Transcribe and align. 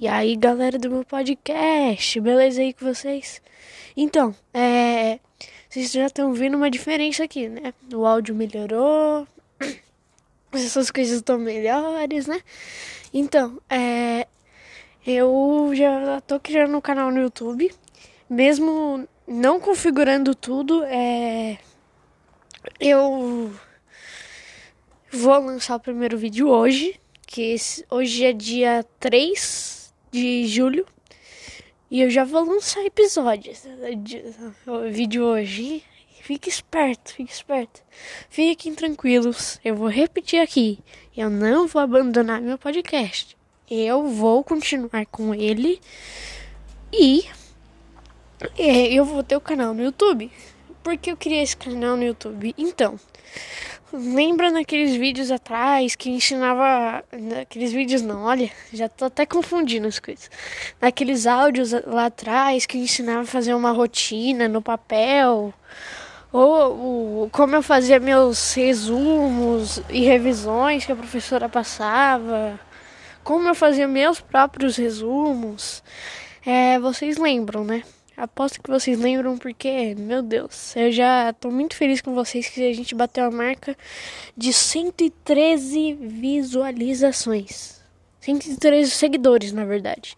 E 0.00 0.06
aí, 0.06 0.36
galera 0.36 0.78
do 0.78 0.88
meu 0.88 1.04
podcast, 1.04 2.20
beleza 2.20 2.60
aí 2.60 2.72
com 2.72 2.86
vocês? 2.86 3.42
Então, 3.96 4.32
é. 4.54 5.18
Vocês 5.68 5.90
já 5.90 6.06
estão 6.06 6.32
vendo 6.32 6.56
uma 6.56 6.70
diferença 6.70 7.24
aqui, 7.24 7.48
né? 7.48 7.74
O 7.92 8.06
áudio 8.06 8.32
melhorou, 8.32 9.26
essas 10.54 10.92
coisas 10.92 11.16
estão 11.16 11.36
melhores, 11.36 12.28
né? 12.28 12.40
Então, 13.12 13.60
é. 13.68 14.28
Eu 15.04 15.72
já 15.74 16.20
tô 16.20 16.38
criando 16.38 16.76
um 16.76 16.80
canal 16.80 17.10
no 17.10 17.20
YouTube, 17.20 17.68
mesmo 18.30 19.04
não 19.26 19.58
configurando 19.58 20.32
tudo, 20.32 20.84
é. 20.84 21.58
Eu 22.78 23.52
vou 25.10 25.38
lançar 25.40 25.74
o 25.74 25.80
primeiro 25.80 26.16
vídeo 26.16 26.48
hoje, 26.48 27.00
que 27.26 27.56
hoje 27.90 28.26
é 28.26 28.32
dia 28.32 28.86
3 29.00 29.77
de 30.10 30.46
julho. 30.46 30.86
E 31.90 32.02
eu 32.02 32.10
já 32.10 32.24
vou 32.24 32.44
lançar 32.44 32.84
episódios. 32.84 33.62
O 34.66 34.90
vídeo 34.90 35.24
hoje. 35.24 35.82
Fique 36.20 36.50
esperto, 36.50 37.14
fique 37.14 37.32
esperto. 37.32 37.80
Fiquem 38.28 38.74
tranquilos. 38.74 39.58
Eu 39.64 39.74
vou 39.74 39.88
repetir 39.88 40.40
aqui. 40.40 40.78
Eu 41.16 41.30
não 41.30 41.66
vou 41.66 41.80
abandonar 41.80 42.42
meu 42.42 42.58
podcast. 42.58 43.34
Eu 43.70 44.06
vou 44.06 44.44
continuar 44.44 45.06
com 45.06 45.34
ele. 45.34 45.80
E 46.92 47.24
eu 48.58 49.06
vou 49.06 49.22
ter 49.22 49.36
o 49.36 49.40
canal 49.40 49.72
no 49.72 49.82
YouTube. 49.82 50.30
Por 50.82 50.98
que 50.98 51.10
eu 51.10 51.16
criei 51.16 51.42
esse 51.42 51.56
canal 51.56 51.96
no 51.96 52.04
YouTube? 52.04 52.54
Então, 52.58 53.00
Lembra 53.90 54.50
naqueles 54.50 54.94
vídeos 54.94 55.30
atrás 55.30 55.96
que 55.96 56.10
ensinava. 56.10 57.02
Naqueles 57.10 57.72
vídeos 57.72 58.02
não, 58.02 58.24
olha, 58.24 58.50
já 58.72 58.86
tô 58.86 59.06
até 59.06 59.24
confundindo 59.24 59.86
as 59.88 59.98
coisas. 59.98 60.30
Naqueles 60.78 61.26
áudios 61.26 61.72
lá 61.86 62.06
atrás 62.06 62.66
que 62.66 62.76
ensinava 62.76 63.22
a 63.22 63.26
fazer 63.26 63.54
uma 63.54 63.72
rotina 63.72 64.46
no 64.46 64.60
papel. 64.60 65.54
Ou, 66.30 66.78
ou 67.22 67.30
como 67.30 67.56
eu 67.56 67.62
fazia 67.62 67.98
meus 67.98 68.52
resumos 68.52 69.80
e 69.88 70.04
revisões 70.04 70.84
que 70.84 70.92
a 70.92 70.96
professora 70.96 71.48
passava. 71.48 72.60
Como 73.24 73.48
eu 73.48 73.54
fazia 73.54 73.88
meus 73.88 74.20
próprios 74.20 74.76
resumos. 74.76 75.82
É, 76.44 76.78
vocês 76.78 77.16
lembram, 77.16 77.64
né? 77.64 77.82
Aposto 78.18 78.60
que 78.60 78.68
vocês 78.68 78.98
lembram 78.98 79.38
porque, 79.38 79.94
meu 79.94 80.22
Deus, 80.22 80.74
eu 80.74 80.90
já 80.90 81.32
tô 81.32 81.52
muito 81.52 81.76
feliz 81.76 82.00
com 82.00 82.12
vocês 82.16 82.48
que 82.48 82.68
a 82.68 82.74
gente 82.74 82.92
bateu 82.92 83.24
a 83.24 83.30
marca 83.30 83.76
de 84.36 84.52
113 84.52 85.94
visualizações. 85.94 87.80
113 88.20 88.90
seguidores, 88.90 89.52
na 89.52 89.64
verdade. 89.64 90.16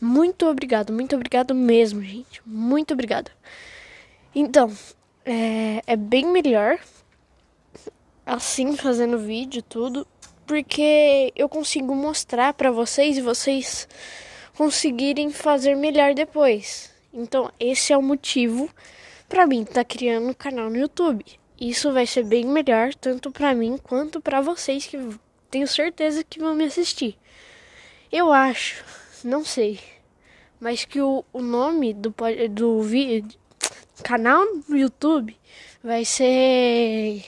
Muito 0.00 0.46
obrigado, 0.46 0.92
muito 0.92 1.16
obrigado 1.16 1.52
mesmo, 1.52 2.00
gente. 2.00 2.40
Muito 2.46 2.94
obrigado. 2.94 3.32
Então, 4.32 4.72
é, 5.24 5.82
é 5.84 5.96
bem 5.96 6.26
melhor 6.26 6.78
assim 8.24 8.76
fazendo 8.76 9.18
vídeo 9.18 9.62
tudo, 9.62 10.06
porque 10.46 11.32
eu 11.34 11.48
consigo 11.48 11.92
mostrar 11.92 12.54
para 12.54 12.70
vocês 12.70 13.18
e 13.18 13.20
vocês 13.20 13.88
conseguirem 14.56 15.30
fazer 15.30 15.74
melhor 15.74 16.14
depois. 16.14 16.94
Então, 17.16 17.50
esse 17.58 17.94
é 17.94 17.96
o 17.96 18.02
motivo 18.02 18.68
para 19.26 19.46
mim 19.46 19.62
estar 19.62 19.82
tá 19.82 19.84
criando 19.84 20.28
um 20.28 20.34
canal 20.34 20.68
no 20.68 20.76
YouTube. 20.76 21.24
Isso 21.58 21.90
vai 21.90 22.06
ser 22.06 22.24
bem 22.24 22.44
melhor 22.44 22.94
tanto 22.94 23.30
para 23.30 23.54
mim 23.54 23.78
quanto 23.82 24.20
para 24.20 24.42
vocês 24.42 24.86
que 24.86 24.98
tenho 25.50 25.66
certeza 25.66 26.22
que 26.22 26.38
vão 26.38 26.54
me 26.54 26.64
assistir. 26.64 27.16
Eu 28.12 28.30
acho, 28.30 28.84
não 29.24 29.42
sei, 29.46 29.80
mas 30.60 30.84
que 30.84 31.00
o, 31.00 31.24
o 31.32 31.40
nome 31.40 31.94
do 31.94 32.14
do 32.50 32.82
vídeo 32.82 33.26
canal 34.02 34.44
no 34.68 34.76
YouTube 34.76 35.34
vai 35.82 36.04
ser 36.04 37.24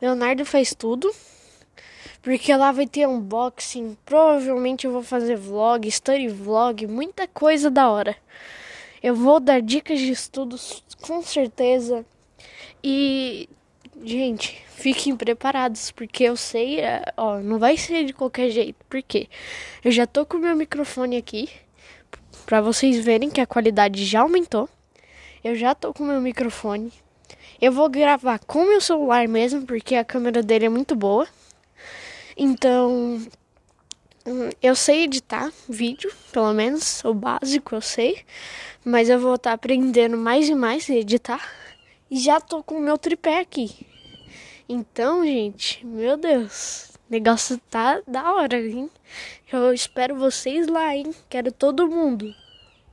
Leonardo 0.00 0.44
faz 0.44 0.72
tudo. 0.72 1.12
Porque 2.22 2.56
lá 2.56 2.72
vai 2.72 2.86
ter 2.86 3.06
unboxing, 3.06 3.98
provavelmente 4.06 4.86
eu 4.86 4.92
vou 4.92 5.02
fazer 5.02 5.36
vlog, 5.36 5.90
study 5.90 6.28
vlog, 6.28 6.86
muita 6.86 7.28
coisa 7.28 7.70
da 7.70 7.90
hora. 7.90 8.16
Eu 9.04 9.14
vou 9.14 9.38
dar 9.38 9.60
dicas 9.60 9.98
de 9.98 10.10
estudos 10.10 10.82
com 11.02 11.22
certeza. 11.22 12.06
E, 12.82 13.50
gente, 14.02 14.64
fiquem 14.66 15.14
preparados, 15.14 15.90
porque 15.90 16.24
eu 16.24 16.34
sei, 16.38 16.80
é, 16.80 17.12
ó, 17.14 17.38
não 17.38 17.58
vai 17.58 17.76
ser 17.76 18.06
de 18.06 18.14
qualquer 18.14 18.48
jeito. 18.48 18.82
Porque 18.88 19.28
eu 19.84 19.92
já 19.92 20.06
tô 20.06 20.24
com 20.24 20.38
o 20.38 20.40
meu 20.40 20.56
microfone 20.56 21.18
aqui, 21.18 21.50
para 22.46 22.62
vocês 22.62 23.04
verem 23.04 23.28
que 23.28 23.42
a 23.42 23.46
qualidade 23.46 24.02
já 24.06 24.22
aumentou. 24.22 24.70
Eu 25.44 25.54
já 25.54 25.74
tô 25.74 25.92
com 25.92 26.02
o 26.02 26.06
meu 26.06 26.22
microfone. 26.22 26.90
Eu 27.60 27.72
vou 27.72 27.90
gravar 27.90 28.38
com 28.38 28.64
meu 28.64 28.80
celular 28.80 29.28
mesmo, 29.28 29.66
porque 29.66 29.96
a 29.96 30.04
câmera 30.04 30.42
dele 30.42 30.64
é 30.64 30.70
muito 30.70 30.96
boa. 30.96 31.28
Então, 32.34 33.20
eu 34.62 34.74
sei 34.74 35.04
editar 35.04 35.52
vídeo, 35.68 36.10
pelo 36.32 36.52
menos 36.54 37.04
o 37.04 37.12
básico 37.12 37.74
eu 37.74 37.80
sei. 37.80 38.24
Mas 38.84 39.08
eu 39.08 39.18
vou 39.18 39.34
estar 39.34 39.50
tá 39.50 39.54
aprendendo 39.54 40.16
mais 40.16 40.48
e 40.48 40.54
mais 40.54 40.88
a 40.88 40.94
editar. 40.94 41.46
E 42.10 42.18
já 42.18 42.40
tô 42.40 42.62
com 42.62 42.76
o 42.76 42.80
meu 42.80 42.96
tripé 42.98 43.40
aqui. 43.40 43.86
Então, 44.68 45.24
gente, 45.24 45.84
meu 45.86 46.16
Deus. 46.16 46.92
Negócio 47.08 47.58
tá 47.70 48.00
da 48.06 48.32
hora, 48.32 48.58
hein? 48.58 48.90
Eu 49.52 49.72
espero 49.72 50.16
vocês 50.16 50.66
lá, 50.66 50.94
hein? 50.94 51.14
Quero 51.28 51.52
todo 51.52 51.88
mundo. 51.88 52.34